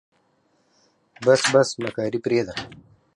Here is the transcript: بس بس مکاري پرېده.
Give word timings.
بس 1.25 1.41
بس 1.53 1.69
مکاري 1.83 2.19
پرېده. 2.25 2.53